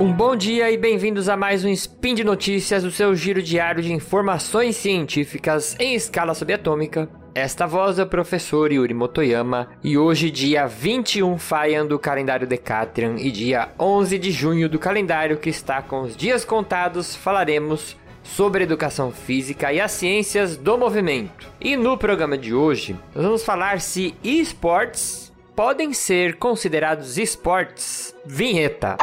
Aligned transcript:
Um 0.00 0.10
bom 0.10 0.34
dia 0.34 0.70
e 0.70 0.78
bem-vindos 0.78 1.28
a 1.28 1.36
mais 1.36 1.62
um 1.62 1.68
Spin 1.68 2.14
de 2.14 2.24
Notícias, 2.24 2.84
o 2.84 2.90
seu 2.90 3.14
giro 3.14 3.42
diário 3.42 3.82
de 3.82 3.92
informações 3.92 4.76
científicas 4.76 5.76
em 5.78 5.94
escala 5.94 6.32
subatômica. 6.32 7.06
Esta 7.34 7.66
voz 7.66 7.98
é 7.98 8.02
o 8.02 8.06
professor 8.06 8.72
Yuri 8.72 8.94
Motoyama 8.94 9.68
e 9.84 9.98
hoje, 9.98 10.30
dia 10.30 10.66
21 10.66 11.36
Faian 11.36 11.84
do 11.84 11.98
calendário 11.98 12.46
Decatrian 12.46 13.16
e 13.18 13.30
dia 13.30 13.68
11 13.78 14.18
de 14.18 14.30
junho 14.30 14.70
do 14.70 14.78
calendário 14.78 15.36
que 15.36 15.50
está 15.50 15.82
com 15.82 16.00
os 16.00 16.16
dias 16.16 16.46
contados, 16.46 17.14
falaremos 17.14 17.94
sobre 18.22 18.64
educação 18.64 19.12
física 19.12 19.70
e 19.70 19.82
as 19.82 19.92
ciências 19.92 20.56
do 20.56 20.78
movimento. 20.78 21.46
E 21.60 21.76
no 21.76 21.98
programa 21.98 22.38
de 22.38 22.54
hoje, 22.54 22.96
nós 23.14 23.22
vamos 23.22 23.44
falar 23.44 23.82
se 23.82 24.14
esportes 24.24 25.30
podem 25.54 25.92
ser 25.92 26.36
considerados 26.36 27.18
esportes. 27.18 28.16
Vinheta. 28.24 28.96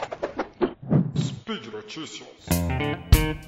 Massachusetts. 1.88 3.48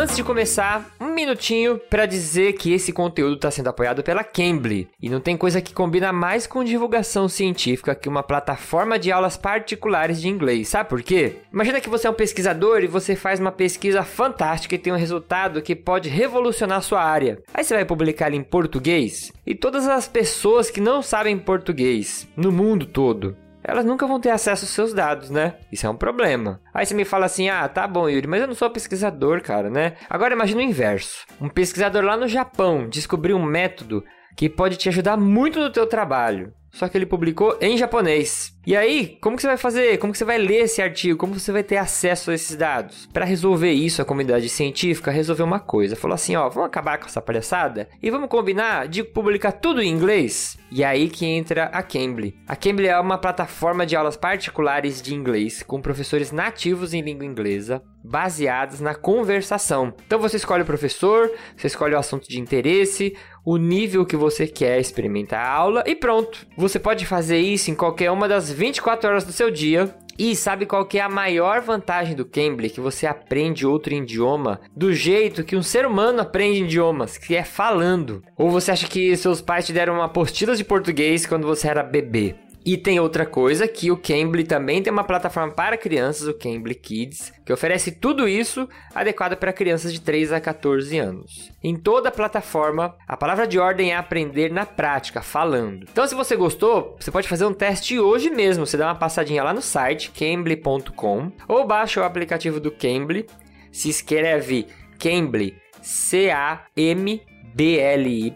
Antes 0.00 0.16
de 0.16 0.24
começar, 0.24 0.96
um 0.98 1.12
minutinho 1.12 1.78
para 1.78 2.06
dizer 2.06 2.54
que 2.54 2.72
esse 2.72 2.90
conteúdo 2.90 3.34
está 3.34 3.50
sendo 3.50 3.68
apoiado 3.68 4.02
pela 4.02 4.24
Cambly. 4.24 4.88
E 4.98 5.10
não 5.10 5.20
tem 5.20 5.36
coisa 5.36 5.60
que 5.60 5.74
combina 5.74 6.10
mais 6.10 6.46
com 6.46 6.64
divulgação 6.64 7.28
científica 7.28 7.94
que 7.94 8.08
uma 8.08 8.22
plataforma 8.22 8.98
de 8.98 9.12
aulas 9.12 9.36
particulares 9.36 10.18
de 10.18 10.26
inglês. 10.26 10.70
Sabe 10.70 10.88
por 10.88 11.02
quê? 11.02 11.36
Imagina 11.52 11.82
que 11.82 11.90
você 11.90 12.06
é 12.06 12.10
um 12.10 12.14
pesquisador 12.14 12.82
e 12.82 12.86
você 12.86 13.14
faz 13.14 13.40
uma 13.40 13.52
pesquisa 13.52 14.02
fantástica 14.02 14.74
e 14.74 14.78
tem 14.78 14.90
um 14.90 14.96
resultado 14.96 15.60
que 15.60 15.76
pode 15.76 16.08
revolucionar 16.08 16.80
sua 16.80 17.02
área. 17.02 17.38
Aí 17.52 17.62
você 17.62 17.74
vai 17.74 17.84
publicar 17.84 18.28
ele 18.28 18.38
em 18.38 18.42
português 18.42 19.30
e 19.46 19.54
todas 19.54 19.86
as 19.86 20.08
pessoas 20.08 20.70
que 20.70 20.80
não 20.80 21.02
sabem 21.02 21.38
português 21.38 22.26
no 22.34 22.50
mundo 22.50 22.86
todo 22.86 23.36
elas 23.70 23.84
nunca 23.84 24.06
vão 24.06 24.20
ter 24.20 24.30
acesso 24.30 24.64
aos 24.64 24.72
seus 24.72 24.92
dados, 24.92 25.30
né? 25.30 25.54
Isso 25.70 25.86
é 25.86 25.90
um 25.90 25.96
problema. 25.96 26.60
Aí 26.74 26.84
você 26.84 26.92
me 26.92 27.04
fala 27.04 27.26
assim: 27.26 27.48
ah, 27.48 27.68
tá 27.68 27.86
bom, 27.86 28.08
Yuri, 28.08 28.26
mas 28.26 28.40
eu 28.40 28.48
não 28.48 28.54
sou 28.54 28.68
pesquisador, 28.68 29.40
cara, 29.42 29.70
né? 29.70 29.94
Agora 30.08 30.34
imagina 30.34 30.60
o 30.60 30.64
inverso: 30.64 31.24
um 31.40 31.48
pesquisador 31.48 32.02
lá 32.02 32.16
no 32.16 32.26
Japão 32.26 32.88
descobriu 32.88 33.36
um 33.36 33.44
método 33.44 34.02
que 34.36 34.48
pode 34.48 34.76
te 34.76 34.88
ajudar 34.88 35.16
muito 35.16 35.60
no 35.60 35.70
teu 35.70 35.86
trabalho. 35.86 36.52
Só 36.72 36.88
que 36.88 36.96
ele 36.96 37.06
publicou 37.06 37.56
em 37.60 37.76
japonês. 37.76 38.54
E 38.66 38.76
aí, 38.76 39.18
como 39.20 39.36
que 39.36 39.42
você 39.42 39.48
vai 39.48 39.56
fazer? 39.56 39.98
Como 39.98 40.12
que 40.12 40.18
você 40.18 40.24
vai 40.24 40.38
ler 40.38 40.64
esse 40.64 40.82
artigo? 40.82 41.18
Como 41.18 41.38
você 41.38 41.50
vai 41.50 41.62
ter 41.62 41.78
acesso 41.78 42.30
a 42.30 42.34
esses 42.34 42.54
dados? 42.56 43.08
Para 43.12 43.24
resolver 43.24 43.72
isso, 43.72 44.02
a 44.02 44.04
comunidade 44.04 44.48
científica 44.48 45.10
resolveu 45.10 45.46
uma 45.46 45.58
coisa. 45.58 45.96
Falou 45.96 46.14
assim, 46.14 46.36
ó, 46.36 46.48
vamos 46.48 46.68
acabar 46.68 46.98
com 46.98 47.06
essa 47.06 47.22
palhaçada 47.22 47.88
e 48.02 48.10
vamos 48.10 48.28
combinar 48.28 48.86
de 48.86 49.02
publicar 49.02 49.52
tudo 49.52 49.80
em 49.82 49.90
inglês? 49.90 50.58
E 50.70 50.84
aí 50.84 51.08
que 51.08 51.26
entra 51.26 51.64
a 51.64 51.82
Cambly. 51.82 52.36
A 52.46 52.54
Cambly 52.54 52.86
é 52.86 53.00
uma 53.00 53.18
plataforma 53.18 53.84
de 53.84 53.96
aulas 53.96 54.16
particulares 54.16 55.02
de 55.02 55.14
inglês 55.14 55.62
com 55.62 55.80
professores 55.80 56.30
nativos 56.30 56.94
em 56.94 57.00
língua 57.00 57.24
inglesa, 57.24 57.82
baseados 58.04 58.80
na 58.80 58.94
conversação. 58.94 59.92
Então 60.06 60.18
você 60.18 60.36
escolhe 60.36 60.62
o 60.62 60.66
professor, 60.66 61.30
você 61.56 61.66
escolhe 61.66 61.94
o 61.94 61.98
assunto 61.98 62.28
de 62.28 62.40
interesse, 62.40 63.16
o 63.44 63.56
nível 63.56 64.04
que 64.04 64.16
você 64.16 64.46
quer 64.46 64.80
experimentar 64.80 65.44
a 65.44 65.50
aula 65.50 65.84
e 65.86 65.94
pronto. 65.94 66.46
Você 66.56 66.78
pode 66.78 67.06
fazer 67.06 67.38
isso 67.38 67.70
em 67.70 67.74
qualquer 67.74 68.10
uma 68.10 68.28
das 68.28 68.50
24 68.50 69.08
horas 69.08 69.24
do 69.24 69.32
seu 69.32 69.50
dia. 69.50 69.94
E 70.18 70.36
sabe 70.36 70.66
qual 70.66 70.84
que 70.84 70.98
é 70.98 71.00
a 71.00 71.08
maior 71.08 71.62
vantagem 71.62 72.14
do 72.14 72.26
Cambly? 72.26 72.68
Que 72.68 72.78
você 72.78 73.06
aprende 73.06 73.66
outro 73.66 73.94
idioma 73.94 74.60
do 74.76 74.92
jeito 74.92 75.42
que 75.42 75.56
um 75.56 75.62
ser 75.62 75.86
humano 75.86 76.20
aprende 76.20 76.64
idiomas, 76.64 77.16
que 77.16 77.34
é 77.34 77.42
falando. 77.42 78.22
Ou 78.36 78.50
você 78.50 78.70
acha 78.70 78.86
que 78.86 79.16
seus 79.16 79.40
pais 79.40 79.64
te 79.64 79.72
deram 79.72 80.02
apostilas 80.02 80.58
de 80.58 80.64
português 80.64 81.24
quando 81.24 81.46
você 81.46 81.68
era 81.68 81.82
bebê? 81.82 82.34
E 82.64 82.76
tem 82.76 83.00
outra 83.00 83.24
coisa 83.24 83.66
que 83.66 83.90
o 83.90 83.96
Cambly 83.96 84.44
também 84.44 84.82
tem 84.82 84.92
uma 84.92 85.04
plataforma 85.04 85.52
para 85.52 85.78
crianças, 85.78 86.28
o 86.28 86.34
Cambly 86.34 86.74
Kids, 86.74 87.32
que 87.44 87.52
oferece 87.52 87.92
tudo 87.92 88.28
isso 88.28 88.68
adequado 88.94 89.36
para 89.36 89.52
crianças 89.52 89.92
de 89.92 90.00
3 90.00 90.32
a 90.32 90.40
14 90.40 90.98
anos. 90.98 91.50
Em 91.62 91.74
toda 91.74 92.10
a 92.10 92.12
plataforma, 92.12 92.94
a 93.08 93.16
palavra 93.16 93.46
de 93.46 93.58
ordem 93.58 93.92
é 93.92 93.96
aprender 93.96 94.52
na 94.52 94.66
prática, 94.66 95.22
falando. 95.22 95.86
Então, 95.90 96.06
se 96.06 96.14
você 96.14 96.36
gostou, 96.36 96.96
você 97.00 97.10
pode 97.10 97.28
fazer 97.28 97.46
um 97.46 97.54
teste 97.54 97.98
hoje 97.98 98.28
mesmo. 98.28 98.66
Você 98.66 98.76
dá 98.76 98.86
uma 98.88 98.94
passadinha 98.94 99.42
lá 99.42 99.54
no 99.54 99.62
site 99.62 100.10
cambly.com 100.10 101.32
ou 101.48 101.66
baixa 101.66 102.00
o 102.00 102.04
aplicativo 102.04 102.60
do 102.60 102.70
Cambly. 102.70 103.26
Se 103.72 103.88
escreve 103.88 104.66
Cambly, 104.98 105.56
C-A-M 105.80 107.22
BLY 107.54 108.34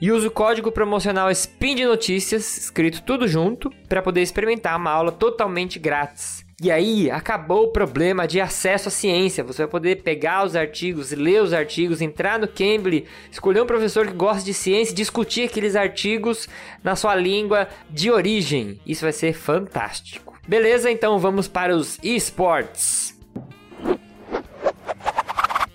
e 0.00 0.12
use 0.12 0.26
o 0.26 0.30
código 0.30 0.70
promocional 0.70 1.30
SPIN 1.34 1.74
de 1.76 1.84
Notícias, 1.84 2.56
escrito 2.56 3.02
tudo 3.02 3.26
junto, 3.26 3.70
para 3.88 4.02
poder 4.02 4.22
experimentar 4.22 4.76
uma 4.76 4.90
aula 4.90 5.12
totalmente 5.12 5.78
grátis. 5.78 6.44
E 6.62 6.70
aí, 6.70 7.10
acabou 7.10 7.64
o 7.64 7.72
problema 7.72 8.28
de 8.28 8.40
acesso 8.40 8.88
à 8.88 8.90
ciência. 8.90 9.42
Você 9.42 9.62
vai 9.62 9.70
poder 9.70 10.02
pegar 10.02 10.46
os 10.46 10.54
artigos, 10.54 11.10
ler 11.10 11.42
os 11.42 11.52
artigos, 11.52 12.00
entrar 12.00 12.38
no 12.38 12.46
Cambly, 12.46 13.06
escolher 13.30 13.60
um 13.60 13.66
professor 13.66 14.06
que 14.06 14.12
gosta 14.12 14.44
de 14.44 14.54
ciência 14.54 14.92
e 14.92 14.96
discutir 14.96 15.48
aqueles 15.48 15.74
artigos 15.74 16.48
na 16.82 16.94
sua 16.94 17.16
língua 17.16 17.68
de 17.90 18.10
origem. 18.10 18.80
Isso 18.86 19.02
vai 19.02 19.12
ser 19.12 19.32
fantástico. 19.32 20.38
Beleza, 20.46 20.90
então 20.90 21.18
vamos 21.18 21.48
para 21.48 21.74
os 21.74 21.98
esportes. 22.02 23.13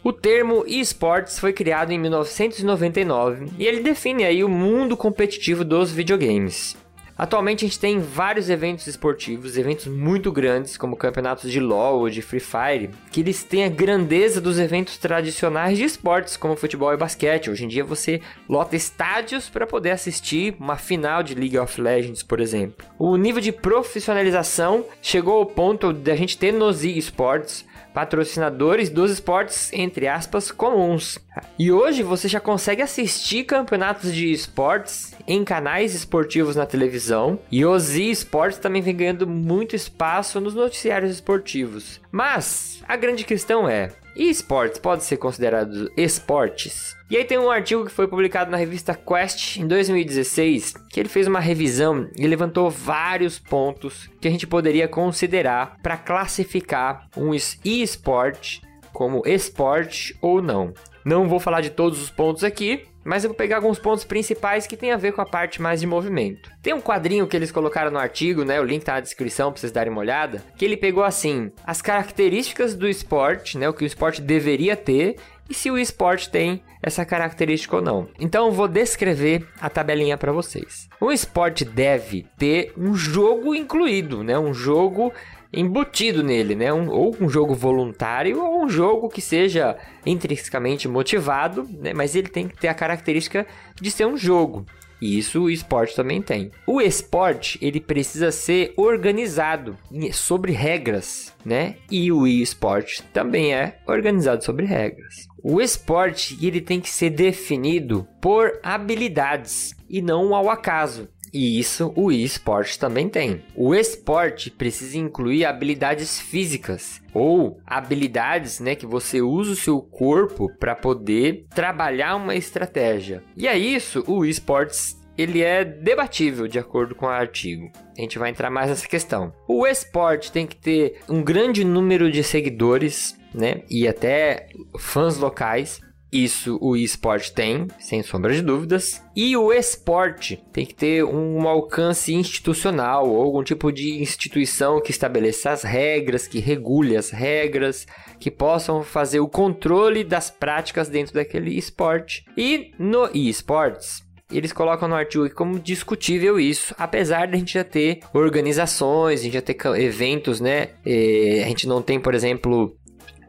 O 0.09 0.11
termo 0.11 0.63
esportes 0.65 1.37
foi 1.37 1.53
criado 1.53 1.91
em 1.91 1.99
1999 1.99 3.51
e 3.59 3.67
ele 3.67 3.83
define 3.83 4.23
aí 4.23 4.43
o 4.43 4.49
mundo 4.49 4.97
competitivo 4.97 5.63
dos 5.63 5.91
videogames. 5.91 6.75
Atualmente 7.15 7.63
a 7.63 7.67
gente 7.67 7.79
tem 7.79 7.99
vários 7.99 8.49
eventos 8.49 8.87
esportivos, 8.87 9.55
eventos 9.55 9.85
muito 9.85 10.31
grandes, 10.31 10.77
como 10.77 10.95
campeonatos 10.95 11.51
de 11.51 11.59
LoL 11.59 11.99
ou 11.99 12.09
de 12.09 12.23
Free 12.23 12.39
Fire, 12.39 12.89
que 13.11 13.19
eles 13.19 13.43
têm 13.43 13.65
a 13.65 13.69
grandeza 13.69 14.41
dos 14.41 14.57
eventos 14.57 14.97
tradicionais 14.97 15.77
de 15.77 15.83
esportes, 15.83 16.35
como 16.35 16.55
futebol 16.55 16.91
e 16.91 16.97
basquete. 16.97 17.51
Hoje 17.51 17.65
em 17.65 17.67
dia 17.67 17.83
você 17.83 18.19
lota 18.47 18.75
estádios 18.75 19.47
para 19.47 19.67
poder 19.67 19.91
assistir 19.91 20.55
uma 20.59 20.75
final 20.75 21.21
de 21.21 21.35
League 21.35 21.59
of 21.59 21.79
Legends, 21.79 22.23
por 22.23 22.39
exemplo. 22.39 22.83
O 22.97 23.15
nível 23.15 23.41
de 23.41 23.51
profissionalização 23.51 24.85
chegou 25.03 25.37
ao 25.37 25.45
ponto 25.45 25.93
de 25.93 26.09
a 26.09 26.15
gente 26.15 26.35
ter 26.35 26.51
nos 26.51 26.83
esportes 26.83 27.68
patrocinadores 27.93 28.89
dos 28.89 29.11
esportes, 29.11 29.71
entre 29.73 30.07
aspas, 30.07 30.51
comuns. 30.51 31.19
E 31.57 31.71
hoje 31.71 32.03
você 32.03 32.27
já 32.27 32.39
consegue 32.39 32.81
assistir 32.81 33.43
campeonatos 33.43 34.13
de 34.13 34.31
esportes 34.31 35.13
em 35.27 35.43
canais 35.43 35.93
esportivos 35.93 36.55
na 36.55 36.65
televisão. 36.65 37.39
E 37.51 37.65
os 37.65 37.95
esportes 37.95 38.59
também 38.59 38.81
vem 38.81 38.95
ganhando 38.95 39.27
muito 39.27 39.75
espaço 39.75 40.39
nos 40.39 40.53
noticiários 40.53 41.11
esportivos. 41.11 42.01
Mas 42.11 42.83
a 42.87 42.95
grande 42.95 43.23
questão 43.23 43.67
é: 43.67 43.91
e 44.15 44.29
esportes 44.29 44.79
podem 44.79 45.05
ser 45.05 45.17
considerados 45.17 45.89
esportes? 45.95 46.95
E 47.09 47.15
aí 47.15 47.23
tem 47.23 47.37
um 47.37 47.49
artigo 47.49 47.85
que 47.85 47.91
foi 47.91 48.07
publicado 48.07 48.51
na 48.51 48.57
revista 48.57 48.93
Quest 48.93 49.57
em 49.57 49.65
2016, 49.65 50.73
que 50.89 50.99
ele 50.99 51.09
fez 51.09 51.25
uma 51.25 51.39
revisão 51.39 52.09
e 52.17 52.27
levantou 52.27 52.69
vários 52.69 53.39
pontos 53.39 54.09
que 54.19 54.27
a 54.27 54.31
gente 54.31 54.45
poderia 54.45 54.87
considerar 54.87 55.77
para 55.81 55.97
classificar 55.97 57.07
um 57.15 57.33
e-sport 57.33 58.59
como 58.91 59.23
esporte 59.25 60.17
ou 60.21 60.41
não. 60.41 60.73
Não 61.03 61.27
vou 61.27 61.39
falar 61.39 61.61
de 61.61 61.69
todos 61.69 62.01
os 62.01 62.09
pontos 62.09 62.43
aqui, 62.43 62.85
mas 63.03 63.23
eu 63.23 63.29
vou 63.29 63.37
pegar 63.37 63.57
alguns 63.57 63.79
pontos 63.79 64.03
principais 64.03 64.67
que 64.67 64.77
tem 64.77 64.91
a 64.91 64.97
ver 64.97 65.13
com 65.13 65.21
a 65.21 65.25
parte 65.25 65.61
mais 65.61 65.79
de 65.79 65.87
movimento. 65.87 66.51
Tem 66.61 66.73
um 66.73 66.81
quadrinho 66.81 67.27
que 67.27 67.35
eles 67.35 67.51
colocaram 67.51 67.89
no 67.89 67.97
artigo, 67.97 68.43
né? 68.43 68.59
O 68.59 68.65
link 68.65 68.83
tá 68.83 68.93
na 68.93 68.99
descrição 68.99 69.51
para 69.51 69.59
vocês 69.59 69.71
darem 69.71 69.91
uma 69.91 70.01
olhada, 70.01 70.43
que 70.57 70.65
ele 70.65 70.77
pegou 70.77 71.03
assim, 71.03 71.51
as 71.65 71.81
características 71.81 72.75
do 72.75 72.87
esporte, 72.87 73.57
né, 73.57 73.67
o 73.67 73.73
que 73.73 73.83
o 73.83 73.87
esporte 73.87 74.21
deveria 74.21 74.75
ter 74.75 75.15
e 75.49 75.53
se 75.53 75.71
o 75.71 75.77
esporte 75.77 76.29
tem 76.29 76.61
essa 76.81 77.03
característica 77.03 77.75
ou 77.75 77.81
não. 77.81 78.07
Então 78.19 78.51
vou 78.51 78.67
descrever 78.67 79.47
a 79.59 79.69
tabelinha 79.69 80.17
para 80.17 80.31
vocês. 80.31 80.87
O 81.01 81.11
esporte 81.11 81.65
deve 81.65 82.27
ter 82.37 82.71
um 82.77 82.93
jogo 82.93 83.55
incluído, 83.55 84.23
né? 84.23 84.37
Um 84.37 84.53
jogo 84.53 85.11
embutido 85.51 86.23
nele, 86.23 86.55
né? 86.55 86.71
Um, 86.71 86.89
ou 86.89 87.15
um 87.19 87.29
jogo 87.29 87.53
voluntário 87.53 88.41
ou 88.43 88.63
um 88.63 88.69
jogo 88.69 89.09
que 89.09 89.21
seja 89.21 89.77
intrinsecamente 90.05 90.87
motivado, 90.87 91.67
né? 91.79 91.93
Mas 91.93 92.15
ele 92.15 92.29
tem 92.29 92.47
que 92.47 92.57
ter 92.57 92.67
a 92.67 92.73
característica 92.73 93.45
de 93.79 93.91
ser 93.91 94.05
um 94.05 94.17
jogo. 94.17 94.65
E 95.01 95.17
isso 95.17 95.43
o 95.43 95.49
esporte 95.49 95.95
também 95.95 96.21
tem. 96.21 96.51
O 96.67 96.81
esporte, 96.81 97.57
ele 97.61 97.79
precisa 97.79 98.31
ser 98.31 98.73
organizado 98.75 99.77
sobre 100.11 100.51
regras, 100.51 101.33
né? 101.45 101.75
E 101.89 102.11
o 102.11 102.27
esporte 102.27 103.01
também 103.13 103.53
é 103.53 103.79
organizado 103.87 104.43
sobre 104.43 104.65
regras. 104.65 105.27
O 105.41 105.61
esporte, 105.61 106.37
ele 106.45 106.59
tem 106.59 106.81
que 106.81 106.89
ser 106.89 107.11
definido 107.11 108.05
por 108.21 108.59
habilidades 108.61 109.73
e 109.89 110.01
não 110.01 110.35
ao 110.35 110.49
acaso. 110.49 111.07
E 111.33 111.59
isso 111.59 111.91
o 111.95 112.11
eSport 112.11 112.77
também 112.77 113.09
tem. 113.09 113.43
O 113.55 113.73
esporte 113.73 114.49
precisa 114.49 114.97
incluir 114.97 115.45
habilidades 115.45 116.19
físicas 116.19 117.01
ou 117.13 117.59
habilidades, 117.65 118.59
né, 118.59 118.75
que 118.75 118.85
você 118.85 119.21
usa 119.21 119.51
o 119.51 119.55
seu 119.55 119.81
corpo 119.81 120.49
para 120.59 120.75
poder 120.75 121.45
trabalhar 121.49 122.15
uma 122.15 122.35
estratégia. 122.35 123.23
E 123.35 123.47
é 123.47 123.57
isso 123.57 124.03
o 124.07 124.25
esportes 124.25 124.99
ele 125.17 125.43
é 125.43 125.65
debatível 125.65 126.47
de 126.47 126.57
acordo 126.57 126.95
com 126.95 127.05
o 127.05 127.09
artigo. 127.09 127.69
A 127.97 128.01
gente 128.01 128.17
vai 128.17 128.29
entrar 128.29 128.49
mais 128.49 128.69
nessa 128.69 128.87
questão. 128.87 129.33
O 129.49 129.67
esporte 129.67 130.31
tem 130.31 130.47
que 130.47 130.55
ter 130.55 131.01
um 131.09 131.21
grande 131.21 131.65
número 131.65 132.09
de 132.09 132.23
seguidores, 132.23 133.19
né, 133.33 133.61
e 133.69 133.85
até 133.85 134.47
fãs 134.77 135.17
locais 135.17 135.81
isso 136.11 136.57
o 136.61 136.75
esporte 136.75 137.31
tem, 137.31 137.67
sem 137.79 138.01
sombra 138.01 138.33
de 138.33 138.41
dúvidas. 138.41 139.03
E 139.15 139.37
o 139.37 139.53
esporte 139.53 140.43
tem 140.51 140.65
que 140.65 140.73
ter 140.73 141.03
um 141.03 141.47
alcance 141.47 142.13
institucional 142.13 143.07
ou 143.07 143.21
algum 143.21 143.43
tipo 143.43 143.71
de 143.71 144.01
instituição 144.01 144.81
que 144.81 144.91
estabeleça 144.91 145.51
as 145.51 145.63
regras, 145.63 146.27
que 146.27 146.39
regule 146.39 146.97
as 146.97 147.11
regras, 147.11 147.85
que 148.19 148.31
possam 148.31 148.83
fazer 148.83 149.19
o 149.19 149.27
controle 149.27 150.03
das 150.03 150.29
práticas 150.29 150.89
dentro 150.89 151.13
daquele 151.13 151.55
esporte. 151.55 152.23
E 152.35 152.71
no 152.79 153.09
esportes, 153.13 154.03
eles 154.31 154.53
colocam 154.53 154.87
no 154.87 154.95
artigo 154.95 155.29
como 155.31 155.59
discutível 155.59 156.39
isso, 156.39 156.75
apesar 156.77 157.25
de 157.25 157.35
a 157.35 157.39
gente 157.39 157.53
já 157.53 157.63
ter 157.63 157.99
organizações, 158.13 159.21
a 159.21 159.23
gente 159.23 159.33
já 159.33 159.41
ter 159.41 159.57
eventos, 159.77 160.39
né? 160.39 160.69
E 160.85 161.41
a 161.43 161.47
gente 161.47 161.67
não 161.67 161.81
tem, 161.81 161.99
por 161.99 162.13
exemplo, 162.13 162.75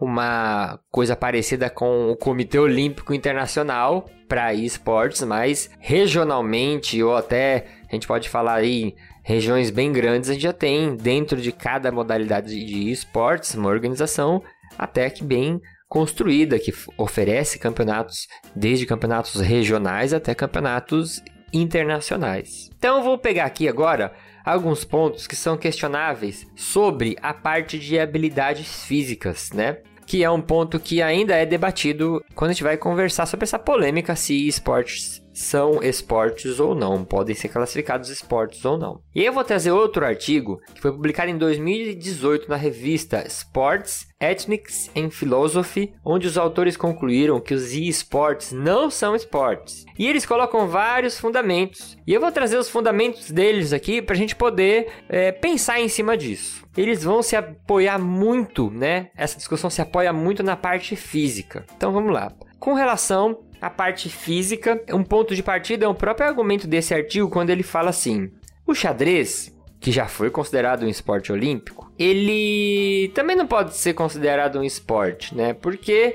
uma 0.00 0.79
coisa 0.91 1.14
parecida 1.14 1.69
com 1.69 2.11
o 2.11 2.17
Comitê 2.17 2.58
Olímpico 2.58 3.12
Internacional 3.12 4.08
para 4.29 4.55
esportes, 4.55 5.23
mas 5.23 5.70
regionalmente 5.79 7.02
ou 7.02 7.17
até 7.17 7.67
a 7.88 7.94
gente 7.94 8.06
pode 8.06 8.29
falar 8.29 8.55
aí 8.55 8.94
regiões 9.23 9.70
bem 9.70 9.93
grandes, 9.93 10.31
a 10.31 10.32
gente 10.32 10.43
já 10.43 10.52
tem 10.52 10.97
dentro 10.97 11.41
de 11.41 11.52
cada 11.52 11.93
modalidade 11.93 12.49
de 12.49 12.91
esportes 12.91 13.55
uma 13.55 13.69
organização 13.69 14.43
até 14.79 15.11
que 15.11 15.23
bem 15.23 15.61
construída 15.88 16.58
que 16.58 16.73
oferece 16.96 17.58
campeonatos 17.58 18.29
desde 18.55 18.87
campeonatos 18.87 19.41
regionais 19.41 20.14
até 20.14 20.35
campeonatos 20.35 21.23
internacionais. 21.53 22.70
Então 22.79 23.03
vou 23.03 23.19
pegar 23.19 23.44
aqui 23.44 23.69
agora 23.69 24.12
alguns 24.44 24.85
pontos 24.85 25.26
que 25.26 25.37
são 25.37 25.56
questionáveis 25.56 26.46
sobre 26.55 27.17
a 27.20 27.35
parte 27.35 27.79
de 27.79 27.99
habilidades 27.99 28.85
físicas, 28.85 29.50
né? 29.53 29.79
Que 30.11 30.25
é 30.25 30.31
um 30.31 30.41
ponto 30.41 30.81
que 30.81 31.01
ainda 31.01 31.37
é 31.37 31.47
debatido 31.47 32.21
quando 32.35 32.51
a 32.51 32.53
gente 32.53 32.65
vai 32.65 32.77
conversar 32.77 33.27
sobre 33.27 33.45
essa 33.45 33.61
polêmica 33.61 34.17
se 34.17 34.49
esportes 34.49 35.19
são 35.41 35.83
esportes 35.83 36.61
ou 36.61 36.75
não, 36.75 37.05
podem 37.05 37.35
ser 37.35 37.49
classificados 37.49 38.11
esportes 38.11 38.65
ou 38.65 38.77
não. 38.77 39.01
E 39.15 39.25
eu 39.25 39.33
vou 39.33 39.43
trazer 39.43 39.71
outro 39.73 40.05
artigo 40.05 40.61
que 40.75 40.81
foi 40.81 40.93
publicado 40.93 41.31
em 41.31 41.39
2018 41.39 42.49
na 42.49 42.57
revista 42.57 43.27
Sports 43.27 44.07
Ethnics 44.21 44.91
and 44.95 45.11
Philosophy, 45.11 45.95
onde 46.05 46.27
os 46.27 46.37
autores 46.37 46.77
concluíram 46.77 47.41
que 47.41 47.55
os 47.55 47.73
esportes 47.73 48.53
não 48.53 48.91
são 48.91 49.17
esportes. 49.17 49.87
E 49.99 50.07
eles 50.07 50.27
colocam 50.27 50.69
vários 50.69 51.19
fundamentos. 51.19 51.97
E 52.07 52.13
eu 52.13 52.21
vou 52.21 52.31
trazer 52.31 52.59
os 52.59 52.69
fundamentos 52.69 53.31
deles 53.31 53.73
aqui 53.73 54.03
para 54.03 54.15
a 54.15 54.19
gente 54.19 54.37
poder 54.37 54.89
é, 55.09 55.33
pensar 55.33 55.81
em 55.81 55.89
cima 55.89 56.17
disso. 56.17 56.67
Eles 56.77 57.03
vão 57.03 57.23
se 57.23 57.35
apoiar 57.35 57.99
muito, 57.99 58.71
né? 58.71 59.11
Essa 59.17 59.39
discussão 59.39 59.71
se 59.71 59.81
apoia 59.81 60.13
muito 60.13 60.43
na 60.43 60.57
parte 60.57 60.95
física. 60.97 61.65
Então 61.75 61.93
vamos 61.93 62.13
lá. 62.13 62.31
Com 62.59 62.75
relação 62.75 63.39
a 63.61 63.69
parte 63.69 64.09
física, 64.09 64.83
um 64.93 65.03
ponto 65.03 65.35
de 65.35 65.43
partida 65.43 65.85
é 65.85 65.89
o 65.89 65.95
próprio 65.95 66.27
argumento 66.27 66.67
desse 66.67 66.95
artigo 66.95 67.29
quando 67.29 67.51
ele 67.51 67.62
fala 67.62 67.91
assim: 67.91 68.31
o 68.67 68.75
xadrez, 68.75 69.55
que 69.79 69.93
já 69.93 70.07
foi 70.07 70.31
considerado 70.31 70.85
um 70.85 70.89
esporte 70.89 71.33
olímpico, 71.33 71.93
ele 71.99 73.11
também 73.15 73.37
não 73.37 73.47
pode 73.47 73.77
ser 73.77 73.95
considerado 73.95 74.59
um 74.59 74.65
esporte, 74.65 75.35
né? 75.37 75.53
Porque 75.55 76.15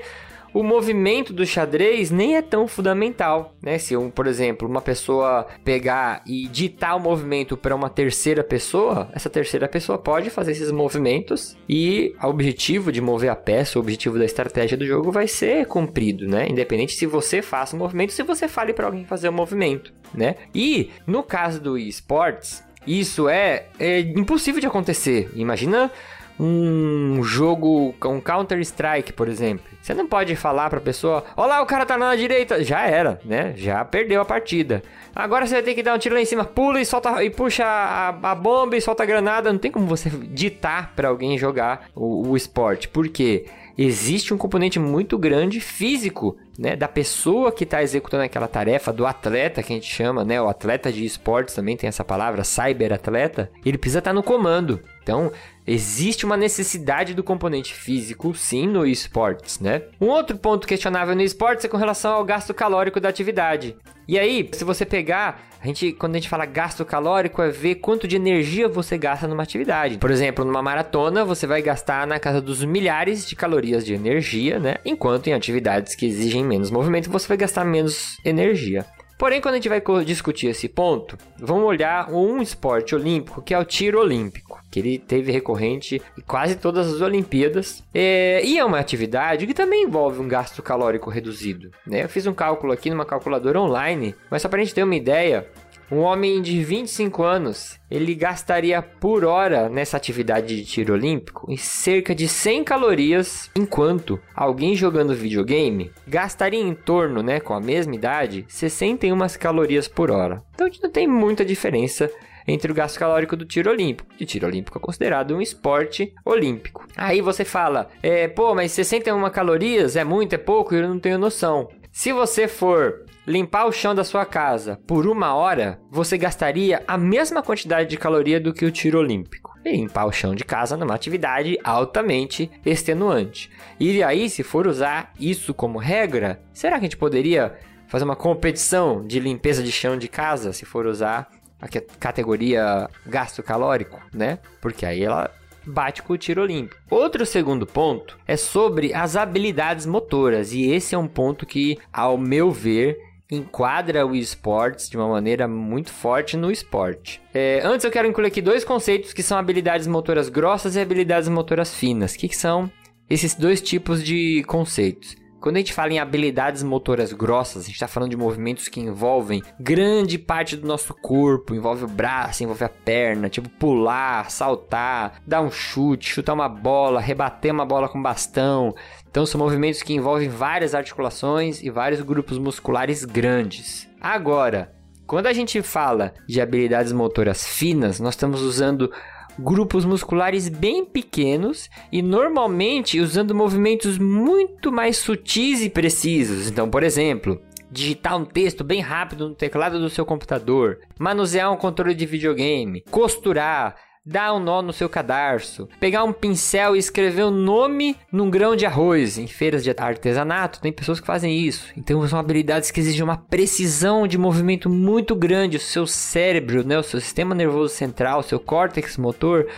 o 0.56 0.62
movimento 0.62 1.34
do 1.34 1.44
xadrez 1.44 2.10
nem 2.10 2.34
é 2.34 2.40
tão 2.40 2.66
fundamental, 2.66 3.54
né? 3.62 3.76
Se, 3.76 3.94
um, 3.94 4.08
por 4.08 4.26
exemplo, 4.26 4.66
uma 4.66 4.80
pessoa 4.80 5.46
pegar 5.62 6.22
e 6.26 6.48
ditar 6.48 6.96
o 6.96 6.98
movimento 6.98 7.58
para 7.58 7.76
uma 7.76 7.90
terceira 7.90 8.42
pessoa, 8.42 9.10
essa 9.12 9.28
terceira 9.28 9.68
pessoa 9.68 9.98
pode 9.98 10.30
fazer 10.30 10.52
esses 10.52 10.72
movimentos 10.72 11.54
e 11.68 12.14
o 12.22 12.28
objetivo 12.28 12.90
de 12.90 13.02
mover 13.02 13.28
a 13.28 13.36
peça, 13.36 13.78
o 13.78 13.82
objetivo 13.82 14.18
da 14.18 14.24
estratégia 14.24 14.78
do 14.78 14.86
jogo 14.86 15.12
vai 15.12 15.28
ser 15.28 15.66
cumprido, 15.66 16.26
né? 16.26 16.46
Independente 16.48 16.94
se 16.94 17.04
você 17.04 17.42
faça 17.42 17.76
o 17.76 17.78
movimento, 17.78 18.14
se 18.14 18.22
você 18.22 18.48
fale 18.48 18.72
para 18.72 18.86
alguém 18.86 19.04
fazer 19.04 19.28
o 19.28 19.32
movimento, 19.34 19.92
né? 20.14 20.36
E 20.54 20.88
no 21.06 21.22
caso 21.22 21.60
do 21.60 21.76
esportes, 21.76 22.64
isso 22.86 23.28
é, 23.28 23.66
é 23.78 24.00
impossível 24.00 24.60
de 24.60 24.66
acontecer. 24.66 25.30
Imagina 25.34 25.90
um 26.38 27.22
jogo, 27.22 27.94
um 28.04 28.20
Counter-Strike, 28.20 29.12
por 29.12 29.28
exemplo. 29.28 29.64
Você 29.80 29.94
não 29.94 30.06
pode 30.06 30.34
falar 30.36 30.68
pra 30.68 30.80
pessoa, 30.80 31.24
olá, 31.36 31.62
o 31.62 31.66
cara 31.66 31.86
tá 31.86 31.96
na 31.96 32.14
direita. 32.14 32.62
Já 32.62 32.86
era, 32.86 33.20
né? 33.24 33.54
Já 33.56 33.84
perdeu 33.84 34.20
a 34.20 34.24
partida. 34.24 34.82
Agora 35.14 35.46
você 35.46 35.54
vai 35.54 35.62
ter 35.62 35.74
que 35.74 35.82
dar 35.82 35.94
um 35.94 35.98
tiro 35.98 36.14
lá 36.14 36.20
em 36.20 36.26
cima, 36.26 36.44
pula 36.44 36.80
e 36.80 36.84
solta 36.84 37.22
e 37.24 37.30
puxa 37.30 37.64
a, 37.64 38.08
a 38.08 38.34
bomba 38.34 38.76
e 38.76 38.80
solta 38.80 39.02
a 39.02 39.06
granada. 39.06 39.52
Não 39.52 39.58
tem 39.58 39.70
como 39.70 39.86
você 39.86 40.10
ditar 40.10 40.92
para 40.94 41.08
alguém 41.08 41.38
jogar 41.38 41.88
o, 41.94 42.28
o 42.28 42.36
esporte. 42.36 42.88
Por 42.88 43.08
quê? 43.08 43.46
Existe 43.78 44.32
um 44.32 44.38
componente 44.38 44.78
muito 44.78 45.18
grande 45.18 45.60
físico, 45.60 46.36
né, 46.58 46.74
da 46.74 46.88
pessoa 46.88 47.52
que 47.52 47.64
está 47.64 47.82
executando 47.82 48.22
aquela 48.22 48.48
tarefa, 48.48 48.90
do 48.90 49.04
atleta 49.04 49.62
que 49.62 49.70
a 49.70 49.76
gente 49.76 49.92
chama, 49.92 50.24
né, 50.24 50.40
o 50.40 50.48
atleta 50.48 50.90
de 50.90 51.04
esportes 51.04 51.54
também 51.54 51.76
tem 51.76 51.86
essa 51.86 52.02
palavra, 52.02 52.42
cyberatleta. 52.42 53.50
Ele 53.64 53.76
precisa 53.76 53.98
estar 53.98 54.12
tá 54.12 54.14
no 54.14 54.22
comando. 54.22 54.80
Então, 55.02 55.30
Existe 55.66 56.24
uma 56.24 56.36
necessidade 56.36 57.12
do 57.12 57.24
componente 57.24 57.74
físico, 57.74 58.34
sim, 58.34 58.66
no 58.66 58.86
esportes, 58.86 59.58
né? 59.58 59.82
Um 60.00 60.06
outro 60.06 60.36
ponto 60.36 60.66
questionável 60.66 61.16
no 61.16 61.22
esportes 61.22 61.64
é 61.64 61.68
com 61.68 61.76
relação 61.76 62.12
ao 62.12 62.24
gasto 62.24 62.54
calórico 62.54 63.00
da 63.00 63.08
atividade. 63.08 63.76
E 64.06 64.16
aí, 64.16 64.48
se 64.52 64.62
você 64.62 64.86
pegar, 64.86 65.48
a 65.60 65.66
gente, 65.66 65.92
quando 65.92 66.14
a 66.14 66.18
gente 66.18 66.28
fala 66.28 66.46
gasto 66.46 66.84
calórico, 66.84 67.42
é 67.42 67.48
ver 67.48 67.76
quanto 67.76 68.06
de 68.06 68.14
energia 68.14 68.68
você 68.68 68.96
gasta 68.96 69.26
numa 69.26 69.42
atividade. 69.42 69.98
Por 69.98 70.12
exemplo, 70.12 70.44
numa 70.44 70.62
maratona, 70.62 71.24
você 71.24 71.44
vai 71.44 71.60
gastar 71.60 72.06
na 72.06 72.20
casa 72.20 72.40
dos 72.40 72.64
milhares 72.64 73.26
de 73.26 73.34
calorias 73.34 73.84
de 73.84 73.92
energia, 73.92 74.60
né? 74.60 74.76
Enquanto 74.84 75.26
em 75.26 75.32
atividades 75.32 75.96
que 75.96 76.06
exigem 76.06 76.44
menos 76.44 76.70
movimento, 76.70 77.10
você 77.10 77.26
vai 77.26 77.36
gastar 77.36 77.64
menos 77.64 78.18
energia. 78.24 78.86
Porém, 79.18 79.40
quando 79.40 79.54
a 79.54 79.56
gente 79.56 79.68
vai 79.68 79.82
discutir 80.04 80.48
esse 80.48 80.68
ponto, 80.68 81.16
vamos 81.38 81.64
olhar 81.64 82.10
um 82.10 82.42
esporte 82.42 82.94
olímpico 82.94 83.40
que 83.40 83.54
é 83.54 83.58
o 83.58 83.64
tiro 83.64 83.98
olímpico, 83.98 84.60
que 84.70 84.78
ele 84.78 84.98
teve 84.98 85.32
recorrente 85.32 86.02
em 86.18 86.20
quase 86.20 86.56
todas 86.56 86.92
as 86.92 87.00
Olimpíadas. 87.00 87.82
É, 87.94 88.42
e 88.44 88.58
é 88.58 88.64
uma 88.64 88.78
atividade 88.78 89.46
que 89.46 89.54
também 89.54 89.84
envolve 89.84 90.20
um 90.20 90.28
gasto 90.28 90.62
calórico 90.62 91.08
reduzido. 91.08 91.70
Né? 91.86 92.04
Eu 92.04 92.08
fiz 92.08 92.26
um 92.26 92.34
cálculo 92.34 92.72
aqui 92.72 92.90
numa 92.90 93.06
calculadora 93.06 93.60
online, 93.60 94.14
mas 94.30 94.42
só 94.42 94.48
para 94.48 94.60
a 94.60 94.64
gente 94.64 94.74
ter 94.74 94.82
uma 94.82 94.94
ideia, 94.94 95.46
um 95.90 96.00
homem 96.00 96.42
de 96.42 96.62
25 96.64 97.22
anos, 97.22 97.78
ele 97.90 98.14
gastaria 98.14 98.82
por 98.82 99.24
hora 99.24 99.68
nessa 99.68 99.96
atividade 99.96 100.56
de 100.56 100.64
tiro 100.64 100.94
olímpico 100.94 101.50
em 101.50 101.56
cerca 101.56 102.14
de 102.14 102.26
100 102.26 102.64
calorias, 102.64 103.50
enquanto 103.56 104.20
alguém 104.34 104.74
jogando 104.74 105.14
videogame 105.14 105.92
gastaria 106.06 106.60
em 106.60 106.74
torno, 106.74 107.22
né, 107.22 107.38
com 107.38 107.54
a 107.54 107.60
mesma 107.60 107.94
idade, 107.94 108.44
61 108.48 109.16
calorias 109.38 109.86
por 109.86 110.10
hora. 110.10 110.42
Então 110.54 110.68
não 110.82 110.90
tem 110.90 111.06
muita 111.06 111.44
diferença 111.44 112.10
entre 112.46 112.70
o 112.70 112.74
gasto 112.74 112.98
calórico 112.98 113.36
do 113.36 113.44
tiro 113.44 113.70
olímpico. 113.70 114.08
E 114.18 114.24
tiro 114.24 114.46
olímpico 114.46 114.78
é 114.78 114.80
considerado 114.80 115.34
um 115.34 115.40
esporte 115.40 116.12
olímpico. 116.24 116.86
Aí 116.96 117.20
você 117.20 117.44
fala, 117.44 117.88
é, 118.02 118.28
pô, 118.28 118.54
mas 118.54 118.72
61 118.72 119.28
calorias 119.30 119.96
é 119.96 120.04
muito, 120.04 120.34
é 120.34 120.38
pouco? 120.38 120.74
Eu 120.74 120.88
não 120.88 120.98
tenho 120.98 121.18
noção. 121.18 121.68
Se 121.96 122.12
você 122.12 122.46
for 122.46 123.06
limpar 123.26 123.64
o 123.64 123.72
chão 123.72 123.94
da 123.94 124.04
sua 124.04 124.26
casa 124.26 124.78
por 124.86 125.06
uma 125.06 125.34
hora, 125.34 125.80
você 125.90 126.18
gastaria 126.18 126.84
a 126.86 126.98
mesma 126.98 127.42
quantidade 127.42 127.88
de 127.88 127.96
caloria 127.96 128.38
do 128.38 128.52
que 128.52 128.66
o 128.66 128.70
tiro 128.70 128.98
olímpico. 128.98 129.58
E 129.64 129.72
limpar 129.72 130.04
o 130.04 130.12
chão 130.12 130.34
de 130.34 130.44
casa 130.44 130.76
numa 130.76 130.94
atividade 130.94 131.58
altamente 131.64 132.50
extenuante. 132.66 133.50
E 133.80 134.02
aí, 134.02 134.28
se 134.28 134.42
for 134.42 134.66
usar 134.66 135.10
isso 135.18 135.54
como 135.54 135.78
regra, 135.78 136.38
será 136.52 136.74
que 136.74 136.80
a 136.80 136.82
gente 136.82 136.98
poderia 136.98 137.54
fazer 137.88 138.04
uma 138.04 138.14
competição 138.14 139.02
de 139.02 139.18
limpeza 139.18 139.62
de 139.62 139.72
chão 139.72 139.96
de 139.96 140.06
casa 140.06 140.52
se 140.52 140.66
for 140.66 140.84
usar 140.84 141.30
a 141.58 141.66
categoria 141.98 142.90
gasto 143.06 143.42
calórico, 143.42 143.98
né? 144.12 144.38
Porque 144.60 144.84
aí 144.84 145.02
ela 145.02 145.30
bate 145.66 146.02
com 146.02 146.12
o 146.12 146.18
tiro 146.18 146.42
olímpico. 146.42 146.80
Outro 146.90 147.26
segundo 147.26 147.66
ponto 147.66 148.18
é 148.26 148.36
sobre 148.36 148.94
as 148.94 149.16
habilidades 149.16 149.86
motoras, 149.86 150.52
e 150.52 150.70
esse 150.70 150.94
é 150.94 150.98
um 150.98 151.08
ponto 151.08 151.44
que, 151.44 151.78
ao 151.92 152.16
meu 152.16 152.50
ver, 152.50 152.98
enquadra 153.30 154.06
o 154.06 154.14
esportes 154.14 154.88
de 154.88 154.96
uma 154.96 155.08
maneira 155.08 155.48
muito 155.48 155.92
forte 155.92 156.36
no 156.36 156.50
esporte. 156.50 157.20
É, 157.34 157.60
antes 157.64 157.84
eu 157.84 157.90
quero 157.90 158.08
incluir 158.08 158.28
aqui 158.28 158.40
dois 158.40 158.64
conceitos 158.64 159.12
que 159.12 159.22
são 159.22 159.36
habilidades 159.36 159.86
motoras 159.86 160.28
grossas 160.28 160.76
e 160.76 160.80
habilidades 160.80 161.28
motoras 161.28 161.74
finas. 161.74 162.14
O 162.14 162.18
que, 162.18 162.28
que 162.28 162.36
são 162.36 162.70
esses 163.10 163.34
dois 163.34 163.60
tipos 163.60 164.02
de 164.02 164.44
conceitos? 164.46 165.16
Quando 165.46 165.58
a 165.58 165.60
gente 165.60 165.72
fala 165.72 165.92
em 165.92 166.00
habilidades 166.00 166.64
motoras 166.64 167.12
grossas, 167.12 167.62
a 167.62 167.66
gente 167.66 167.76
está 167.76 167.86
falando 167.86 168.10
de 168.10 168.16
movimentos 168.16 168.66
que 168.66 168.80
envolvem 168.80 169.44
grande 169.60 170.18
parte 170.18 170.56
do 170.56 170.66
nosso 170.66 170.92
corpo, 170.92 171.54
envolve 171.54 171.84
o 171.84 171.88
braço, 171.88 172.42
envolve 172.42 172.64
a 172.64 172.68
perna, 172.68 173.28
tipo 173.28 173.48
pular, 173.48 174.28
saltar, 174.28 175.22
dar 175.24 175.42
um 175.42 175.48
chute, 175.52 176.08
chutar 176.08 176.32
uma 176.32 176.48
bola, 176.48 177.00
rebater 177.00 177.52
uma 177.52 177.64
bola 177.64 177.88
com 177.88 178.02
bastão. 178.02 178.74
Então 179.08 179.24
são 179.24 179.40
movimentos 179.40 179.84
que 179.84 179.94
envolvem 179.94 180.28
várias 180.28 180.74
articulações 180.74 181.62
e 181.62 181.70
vários 181.70 182.00
grupos 182.00 182.38
musculares 182.38 183.04
grandes. 183.04 183.88
Agora, 184.00 184.74
quando 185.06 185.28
a 185.28 185.32
gente 185.32 185.62
fala 185.62 186.12
de 186.26 186.40
habilidades 186.40 186.90
motoras 186.90 187.46
finas, 187.46 188.00
nós 188.00 188.14
estamos 188.14 188.42
usando 188.42 188.90
grupos 189.38 189.84
musculares 189.84 190.48
bem 190.48 190.84
pequenos 190.84 191.68
e 191.92 192.02
normalmente 192.02 193.00
usando 193.00 193.34
movimentos 193.34 193.98
muito 193.98 194.72
mais 194.72 194.96
sutis 194.96 195.62
e 195.62 195.70
precisos. 195.70 196.48
Então, 196.48 196.70
por 196.70 196.82
exemplo, 196.82 197.40
digitar 197.70 198.16
um 198.16 198.24
texto 198.24 198.64
bem 198.64 198.80
rápido 198.80 199.28
no 199.28 199.34
teclado 199.34 199.78
do 199.78 199.90
seu 199.90 200.06
computador, 200.06 200.78
manusear 200.98 201.52
um 201.52 201.56
controle 201.56 201.94
de 201.94 202.06
videogame, 202.06 202.82
costurar, 202.90 203.76
dar 204.06 204.32
um 204.34 204.38
nó 204.38 204.62
no 204.62 204.72
seu 204.72 204.88
cadarço, 204.88 205.68
pegar 205.80 206.04
um 206.04 206.12
pincel 206.12 206.76
e 206.76 206.78
escrever 206.78 207.24
o 207.24 207.28
um 207.28 207.32
nome 207.32 207.96
num 208.12 208.30
grão 208.30 208.54
de 208.54 208.64
arroz. 208.64 209.18
Em 209.18 209.26
feiras 209.26 209.64
de 209.64 209.74
artesanato, 209.76 210.60
tem 210.60 210.72
pessoas 210.72 211.00
que 211.00 211.06
fazem 211.06 211.36
isso. 211.36 211.72
Então 211.76 212.06
são 212.06 212.18
habilidades 212.18 212.70
que 212.70 212.78
exigem 212.78 213.02
uma 213.02 213.16
precisão 213.16 214.06
de 214.06 214.16
movimento 214.16 214.70
muito 214.70 215.16
grande. 215.16 215.56
O 215.56 215.60
seu 215.60 215.86
cérebro, 215.86 216.64
né, 216.64 216.78
o 216.78 216.84
seu 216.84 217.00
sistema 217.00 217.34
nervoso 217.34 217.74
central, 217.74 218.20
o 218.20 218.22
seu 218.22 218.38
córtex 218.38 218.96
motor 218.96 219.48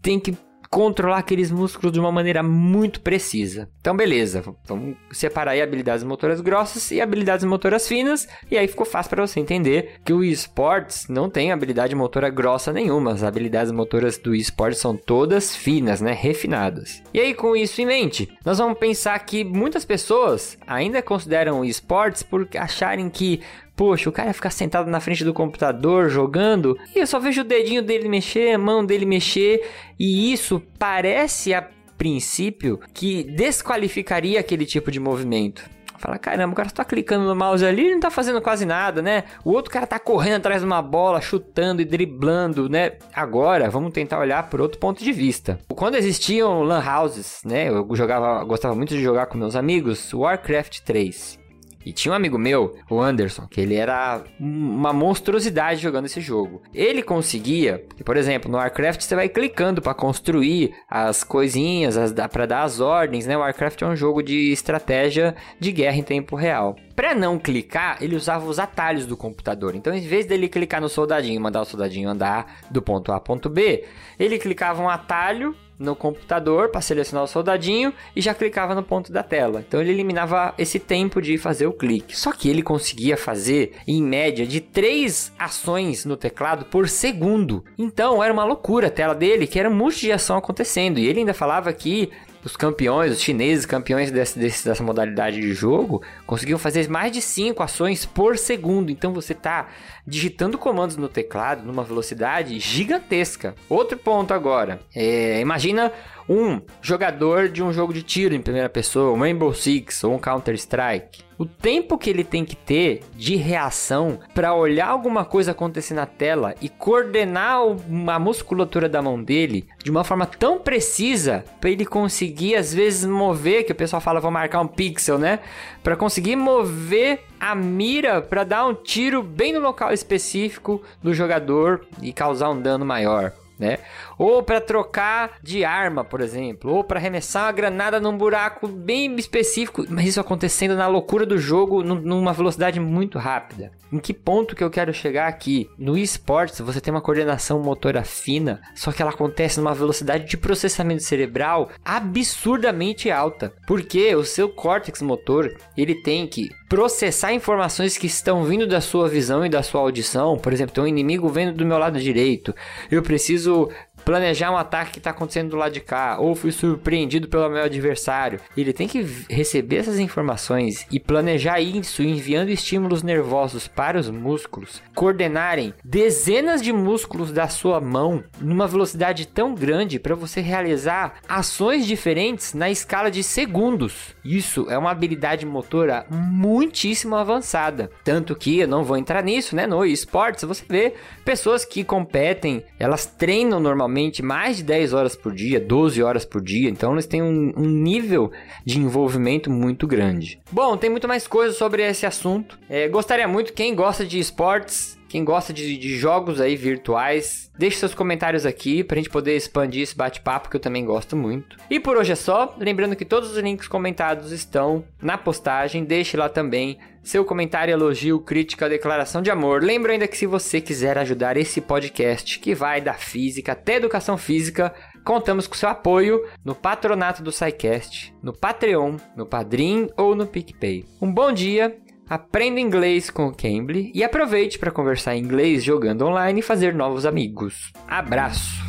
tem 0.00 0.20
que 0.20 0.36
controlar 0.76 1.16
aqueles 1.16 1.50
músculos 1.50 1.90
de 1.90 1.98
uma 1.98 2.12
maneira 2.12 2.42
muito 2.42 3.00
precisa. 3.00 3.66
Então, 3.80 3.96
beleza, 3.96 4.44
vamos 4.66 4.94
separar 5.10 5.52
aí 5.52 5.62
habilidades 5.62 6.04
motoras 6.04 6.42
grossas 6.42 6.90
e 6.90 7.00
habilidades 7.00 7.46
motoras 7.46 7.88
finas, 7.88 8.28
e 8.50 8.58
aí 8.58 8.68
ficou 8.68 8.84
fácil 8.84 9.08
para 9.08 9.26
você 9.26 9.40
entender 9.40 9.94
que 10.04 10.12
o 10.12 10.22
esportes 10.22 11.08
não 11.08 11.30
tem 11.30 11.50
habilidade 11.50 11.94
motora 11.94 12.28
grossa 12.28 12.74
nenhuma, 12.74 13.12
as 13.12 13.22
habilidades 13.22 13.72
motoras 13.72 14.18
do 14.18 14.34
esportes 14.34 14.78
são 14.78 14.94
todas 14.94 15.56
finas, 15.56 16.02
né, 16.02 16.12
refinadas. 16.12 17.02
E 17.14 17.20
aí, 17.20 17.32
com 17.32 17.56
isso 17.56 17.80
em 17.80 17.86
mente, 17.86 18.28
nós 18.44 18.58
vamos 18.58 18.78
pensar 18.78 19.18
que 19.20 19.42
muitas 19.44 19.86
pessoas 19.86 20.58
ainda 20.66 21.00
consideram 21.00 21.64
esportes 21.64 22.22
por 22.22 22.46
acharem 22.54 23.08
que 23.08 23.40
Poxa, 23.76 24.08
o 24.08 24.12
cara 24.12 24.32
ficar 24.32 24.50
sentado 24.50 24.90
na 24.90 25.00
frente 25.00 25.22
do 25.22 25.34
computador 25.34 26.08
jogando 26.08 26.78
e 26.94 26.98
eu 26.98 27.06
só 27.06 27.20
vejo 27.20 27.42
o 27.42 27.44
dedinho 27.44 27.82
dele 27.82 28.08
mexer, 28.08 28.54
a 28.54 28.58
mão 28.58 28.84
dele 28.84 29.04
mexer, 29.04 29.68
e 29.98 30.32
isso 30.32 30.62
parece 30.78 31.52
a 31.52 31.68
princípio 31.98 32.80
que 32.94 33.22
desqualificaria 33.22 34.40
aquele 34.40 34.64
tipo 34.64 34.90
de 34.90 34.98
movimento. 34.98 35.76
Fala, 35.98 36.18
caramba, 36.18 36.52
o 36.52 36.56
cara 36.56 36.70
tá 36.70 36.84
clicando 36.84 37.24
no 37.24 37.34
mouse 37.34 37.64
ali 37.64 37.88
e 37.88 37.92
não 37.92 38.00
tá 38.00 38.10
fazendo 38.10 38.40
quase 38.40 38.66
nada, 38.66 39.00
né? 39.00 39.24
O 39.44 39.52
outro 39.52 39.70
cara 39.70 39.86
tá 39.86 39.98
correndo 39.98 40.36
atrás 40.36 40.60
de 40.60 40.66
uma 40.66 40.82
bola, 40.82 41.20
chutando 41.20 41.80
e 41.80 41.84
driblando, 41.84 42.68
né? 42.68 42.92
Agora, 43.14 43.70
vamos 43.70 43.92
tentar 43.92 44.18
olhar 44.18 44.48
por 44.48 44.60
outro 44.60 44.78
ponto 44.78 45.02
de 45.02 45.12
vista. 45.12 45.58
Quando 45.68 45.96
existiam 45.96 46.62
lan 46.62 46.82
houses, 46.84 47.40
né? 47.44 47.68
Eu 47.68 47.88
jogava, 47.94 48.44
gostava 48.44 48.74
muito 48.74 48.94
de 48.94 49.02
jogar 49.02 49.26
com 49.26 49.38
meus 49.38 49.56
amigos 49.56 50.12
Warcraft 50.12 50.80
3. 50.80 51.45
E 51.86 51.92
tinha 51.92 52.10
um 52.10 52.16
amigo 52.16 52.36
meu, 52.36 52.74
o 52.90 53.00
Anderson, 53.00 53.46
que 53.46 53.60
ele 53.60 53.76
era 53.76 54.24
uma 54.40 54.92
monstruosidade 54.92 55.80
jogando 55.80 56.06
esse 56.06 56.20
jogo. 56.20 56.60
Ele 56.74 57.00
conseguia, 57.00 57.86
por 58.04 58.16
exemplo, 58.16 58.50
no 58.50 58.58
Warcraft 58.58 59.00
você 59.00 59.14
vai 59.14 59.28
clicando 59.28 59.80
para 59.80 59.94
construir 59.94 60.74
as 60.90 61.22
coisinhas, 61.22 61.94
para 62.32 62.44
dar 62.44 62.64
as 62.64 62.80
ordens, 62.80 63.24
né? 63.24 63.36
O 63.36 63.40
Warcraft 63.40 63.82
é 63.82 63.86
um 63.86 63.94
jogo 63.94 64.20
de 64.20 64.50
estratégia 64.50 65.36
de 65.60 65.70
guerra 65.70 65.98
em 65.98 66.02
tempo 66.02 66.34
real. 66.34 66.74
Para 66.96 67.14
não 67.14 67.38
clicar, 67.38 67.98
ele 68.00 68.16
usava 68.16 68.46
os 68.46 68.58
atalhos 68.58 69.06
do 69.06 69.16
computador. 69.16 69.76
Então, 69.76 69.94
em 69.94 70.00
vez 70.00 70.26
dele 70.26 70.48
clicar 70.48 70.80
no 70.80 70.88
soldadinho 70.88 71.36
e 71.36 71.38
mandar 71.38 71.60
o 71.60 71.64
soldadinho 71.64 72.08
andar 72.08 72.62
do 72.68 72.82
ponto 72.82 73.12
A 73.12 73.14
ao 73.14 73.20
ponto 73.20 73.48
B, 73.48 73.84
ele 74.18 74.38
clicava 74.38 74.82
um 74.82 74.88
atalho 74.88 75.54
no 75.78 75.94
computador 75.94 76.70
para 76.70 76.80
selecionar 76.80 77.24
o 77.24 77.28
soldadinho 77.28 77.92
e 78.14 78.20
já 78.20 78.34
clicava 78.34 78.74
no 78.74 78.82
ponto 78.82 79.12
da 79.12 79.22
tela. 79.22 79.64
Então 79.66 79.80
ele 79.80 79.90
eliminava 79.90 80.54
esse 80.58 80.78
tempo 80.78 81.20
de 81.20 81.36
fazer 81.38 81.66
o 81.66 81.72
clique. 81.72 82.16
Só 82.16 82.32
que 82.32 82.48
ele 82.48 82.62
conseguia 82.62 83.16
fazer 83.16 83.72
em 83.86 84.02
média 84.02 84.46
de 84.46 84.60
três 84.60 85.32
ações 85.38 86.04
no 86.04 86.16
teclado 86.16 86.64
por 86.66 86.88
segundo. 86.88 87.64
Então 87.78 88.22
era 88.22 88.32
uma 88.32 88.44
loucura 88.44 88.88
a 88.88 88.90
tela 88.90 89.14
dele, 89.14 89.46
que 89.46 89.58
era 89.58 89.68
um 89.68 89.74
monte 89.74 90.00
de 90.00 90.12
ação 90.12 90.36
acontecendo. 90.36 90.98
E 90.98 91.06
ele 91.06 91.20
ainda 91.20 91.34
falava 91.34 91.72
que 91.72 92.10
os 92.46 92.56
campeões, 92.56 93.10
os 93.10 93.20
chineses 93.20 93.66
campeões 93.66 94.12
desse, 94.12 94.38
dessa 94.38 94.80
modalidade 94.80 95.40
de 95.40 95.52
jogo, 95.52 96.00
conseguiam 96.24 96.60
fazer 96.60 96.88
mais 96.88 97.10
de 97.10 97.20
5 97.20 97.60
ações 97.60 98.06
por 98.06 98.38
segundo. 98.38 98.88
Então 98.88 99.12
você 99.12 99.32
está 99.32 99.66
digitando 100.06 100.56
comandos 100.56 100.96
no 100.96 101.08
teclado 101.08 101.66
numa 101.66 101.82
velocidade 101.82 102.60
gigantesca. 102.60 103.56
Outro 103.68 103.98
ponto 103.98 104.32
agora, 104.32 104.80
é, 104.94 105.40
imagina 105.40 105.92
um 106.28 106.60
jogador 106.80 107.48
de 107.48 107.64
um 107.64 107.72
jogo 107.72 107.92
de 107.92 108.04
tiro 108.04 108.32
em 108.32 108.40
primeira 108.40 108.68
pessoa, 108.68 109.12
um 109.12 109.18
Rainbow 109.18 109.52
Six 109.52 110.04
ou 110.04 110.14
um 110.14 110.18
Counter 110.18 110.54
Strike 110.54 111.25
o 111.38 111.44
tempo 111.44 111.98
que 111.98 112.10
ele 112.10 112.24
tem 112.24 112.44
que 112.44 112.56
ter 112.56 113.02
de 113.14 113.36
reação 113.36 114.18
para 114.34 114.54
olhar 114.54 114.88
alguma 114.88 115.24
coisa 115.24 115.50
acontecer 115.52 115.94
na 115.94 116.06
tela 116.06 116.54
e 116.60 116.68
coordenar 116.68 117.60
a 118.08 118.18
musculatura 118.18 118.88
da 118.88 119.02
mão 119.02 119.22
dele 119.22 119.66
de 119.82 119.90
uma 119.90 120.04
forma 120.04 120.26
tão 120.26 120.58
precisa 120.58 121.44
para 121.60 121.70
ele 121.70 121.84
conseguir 121.84 122.56
às 122.56 122.72
vezes 122.72 123.04
mover, 123.04 123.64
que 123.64 123.72
o 123.72 123.76
pessoal 123.76 124.00
fala 124.00 124.20
vou 124.20 124.30
marcar 124.30 124.60
um 124.60 124.66
pixel, 124.66 125.18
né? 125.18 125.40
Para 125.82 125.96
conseguir 125.96 126.36
mover 126.36 127.24
a 127.38 127.54
mira 127.54 128.20
para 128.20 128.44
dar 128.44 128.66
um 128.66 128.74
tiro 128.74 129.22
bem 129.22 129.52
no 129.52 129.60
local 129.60 129.92
específico 129.92 130.82
do 131.02 131.14
jogador 131.14 131.86
e 132.02 132.12
causar 132.12 132.50
um 132.50 132.60
dano 132.60 132.84
maior 132.84 133.32
né? 133.58 133.78
Ou 134.18 134.42
para 134.42 134.60
trocar 134.60 135.38
de 135.42 135.64
arma, 135.64 136.04
por 136.04 136.20
exemplo, 136.20 136.72
ou 136.72 136.84
para 136.84 136.98
arremessar 136.98 137.44
uma 137.44 137.52
granada 137.52 138.00
num 138.00 138.16
buraco 138.16 138.68
bem 138.68 139.14
específico, 139.16 139.84
mas 139.88 140.06
isso 140.06 140.20
acontecendo 140.20 140.76
na 140.76 140.86
loucura 140.86 141.26
do 141.26 141.38
jogo 141.38 141.82
numa 141.82 142.32
velocidade 142.32 142.80
muito 142.80 143.18
rápida. 143.18 143.72
Em 143.92 143.98
que 143.98 144.12
ponto 144.12 144.56
que 144.56 144.64
eu 144.64 144.70
quero 144.70 144.92
chegar 144.92 145.28
aqui? 145.28 145.70
No 145.78 145.96
esportes, 145.96 146.60
você 146.60 146.80
tem 146.80 146.92
uma 146.92 147.00
coordenação 147.00 147.60
motora 147.60 148.02
fina, 148.02 148.60
só 148.74 148.90
que 148.90 149.00
ela 149.00 149.12
acontece 149.12 149.58
numa 149.58 149.74
velocidade 149.74 150.24
de 150.24 150.36
processamento 150.36 151.02
cerebral 151.02 151.70
absurdamente 151.84 153.10
alta, 153.10 153.52
porque 153.66 154.14
o 154.14 154.24
seu 154.24 154.48
córtex 154.48 155.00
motor, 155.02 155.56
ele 155.76 155.94
tem 155.94 156.26
que 156.26 156.50
processar 156.68 157.32
informações 157.32 157.96
que 157.96 158.06
estão 158.06 158.42
vindo 158.42 158.66
da 158.66 158.80
sua 158.80 159.08
visão 159.08 159.46
e 159.46 159.48
da 159.48 159.62
sua 159.62 159.80
audição. 159.80 160.36
Por 160.36 160.52
exemplo, 160.52 160.74
tem 160.74 160.82
um 160.82 160.88
inimigo 160.88 161.28
vendo 161.28 161.56
do 161.56 161.64
meu 161.64 161.78
lado 161.78 162.00
direito. 162.00 162.54
Eu 162.90 163.02
preciso 163.02 163.45
preciso 163.46 163.68
planejar 164.06 164.52
um 164.52 164.56
ataque 164.56 164.92
que 164.92 164.98
está 164.98 165.10
acontecendo 165.10 165.50
do 165.50 165.56
lado 165.56 165.72
de 165.72 165.80
cá, 165.80 166.18
ou 166.20 166.36
fui 166.36 166.52
surpreendido 166.52 167.26
pelo 167.26 167.50
meu 167.50 167.64
adversário. 167.64 168.38
Ele 168.56 168.72
tem 168.72 168.86
que 168.86 169.02
receber 169.28 169.78
essas 169.78 169.98
informações 169.98 170.86
e 170.92 171.00
planejar 171.00 171.60
isso 171.60 172.04
enviando 172.04 172.50
estímulos 172.50 173.02
nervosos 173.02 173.66
para 173.66 173.98
os 173.98 174.08
músculos, 174.08 174.80
coordenarem 174.94 175.74
dezenas 175.84 176.62
de 176.62 176.72
músculos 176.72 177.32
da 177.32 177.48
sua 177.48 177.80
mão 177.80 178.22
numa 178.40 178.68
velocidade 178.68 179.26
tão 179.26 179.52
grande 179.56 179.98
para 179.98 180.14
você 180.14 180.40
realizar 180.40 181.14
ações 181.28 181.84
diferentes 181.84 182.54
na 182.54 182.70
escala 182.70 183.10
de 183.10 183.24
segundos. 183.24 184.14
Isso 184.24 184.70
é 184.70 184.78
uma 184.78 184.92
habilidade 184.92 185.44
motora 185.44 186.06
muitíssimo 186.08 187.16
avançada, 187.16 187.90
tanto 188.04 188.36
que 188.36 188.60
eu 188.60 188.68
não 188.68 188.84
vou 188.84 188.96
entrar 188.96 189.24
nisso, 189.24 189.56
né? 189.56 189.66
No 189.66 189.84
esportes 189.84 190.44
você 190.44 190.64
vê 190.68 190.94
pessoas 191.24 191.64
que 191.64 191.82
competem, 191.82 192.64
elas 192.78 193.04
treinam 193.04 193.58
normalmente 193.58 193.95
mais 194.22 194.58
de 194.58 194.62
10 194.62 194.92
horas 194.92 195.16
por 195.16 195.32
dia, 195.34 195.60
12 195.60 196.02
horas 196.02 196.24
por 196.24 196.42
dia, 196.42 196.68
então 196.68 196.92
eles 196.92 197.06
têm 197.06 197.22
um, 197.22 197.52
um 197.56 197.66
nível 197.66 198.30
de 198.64 198.78
envolvimento 198.78 199.50
muito 199.50 199.86
grande. 199.86 200.40
Bom, 200.50 200.76
tem 200.76 200.90
muito 200.90 201.08
mais 201.08 201.26
coisas 201.26 201.56
sobre 201.56 201.82
esse 201.82 202.06
assunto. 202.06 202.58
É, 202.68 202.88
gostaria 202.88 203.26
muito, 203.28 203.52
quem 203.52 203.74
gosta 203.74 204.04
de 204.04 204.18
esportes, 204.18 204.95
quem 205.08 205.24
gosta 205.24 205.52
de, 205.52 205.76
de, 205.76 205.96
jogos 205.96 206.40
aí 206.40 206.56
virtuais, 206.56 207.50
deixe 207.58 207.78
seus 207.78 207.94
comentários 207.94 208.44
aqui 208.44 208.82
pra 208.82 208.96
gente 208.96 209.10
poder 209.10 209.36
expandir 209.36 209.82
esse 209.82 209.96
bate-papo 209.96 210.48
que 210.48 210.56
eu 210.56 210.60
também 210.60 210.84
gosto 210.84 211.16
muito. 211.16 211.56
E 211.70 211.78
por 211.80 211.96
hoje 211.96 212.12
é 212.12 212.16
só, 212.16 212.54
lembrando 212.58 212.96
que 212.96 213.04
todos 213.04 213.30
os 213.30 213.38
links 213.38 213.68
comentados 213.68 214.32
estão 214.32 214.84
na 215.00 215.16
postagem, 215.16 215.84
deixe 215.84 216.16
lá 216.16 216.28
também 216.28 216.78
seu 217.06 217.24
comentário, 217.24 217.72
elogio, 217.72 218.18
crítica, 218.18 218.68
declaração 218.68 219.22
de 219.22 219.30
amor. 219.30 219.62
Lembro 219.62 219.92
ainda 219.92 220.08
que 220.08 220.16
se 220.16 220.26
você 220.26 220.60
quiser 220.60 220.98
ajudar 220.98 221.36
esse 221.36 221.60
podcast, 221.60 222.38
que 222.40 222.54
vai 222.54 222.80
da 222.80 222.94
física 222.94 223.52
até 223.52 223.76
educação 223.76 224.18
física, 224.18 224.74
contamos 225.04 225.46
com 225.46 225.54
seu 225.54 225.68
apoio 225.68 226.20
no 226.44 226.52
patronato 226.52 227.22
do 227.22 227.30
SciCast, 227.30 228.12
no 228.20 228.32
Patreon, 228.32 228.96
no 229.16 229.24
Padrim 229.24 229.88
ou 229.96 230.16
no 230.16 230.26
PicPay. 230.26 230.84
Um 231.00 231.12
bom 231.12 231.30
dia, 231.30 231.78
Aprenda 232.08 232.60
inglês 232.60 233.10
com 233.10 233.26
o 233.26 233.34
Cambly 233.34 233.90
e 233.92 234.04
aproveite 234.04 234.60
para 234.60 234.70
conversar 234.70 235.16
inglês 235.16 235.64
jogando 235.64 236.06
online 236.06 236.38
e 236.38 236.42
fazer 236.42 236.72
novos 236.72 237.04
amigos. 237.04 237.72
Abraço! 237.88 238.64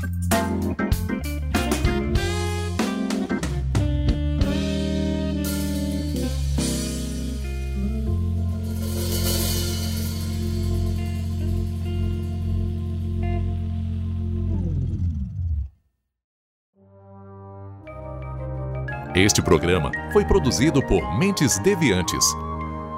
Este 19.15 19.41
programa 19.41 19.91
foi 20.11 20.25
produzido 20.25 20.81
por 20.85 21.17
Mentes 21.17 21.57
Deviantes 21.59 22.25